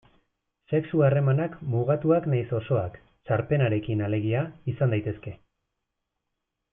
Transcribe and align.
Sexu-harremanak 0.71 1.57
mugatuak 1.75 2.25
nahiz 2.33 2.55
osoak, 2.61 2.97
sarpenarekin 3.31 4.01
alegia, 4.09 4.41
izan 4.73 4.97
daitezke. 4.97 5.35